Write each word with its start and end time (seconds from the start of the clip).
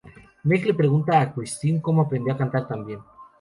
Meg 0.51 0.63
le 0.67 0.73
pregunta 0.73 1.19
a 1.21 1.31
Christine 1.31 1.79
cómo 1.79 2.01
aprendió 2.01 2.33
a 2.33 2.37
cantar 2.39 2.67
tan 2.67 2.83
bien. 2.83 3.01